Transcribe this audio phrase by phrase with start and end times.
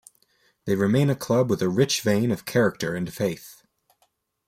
[0.65, 3.61] They remain a club with a rich vein of character and faith.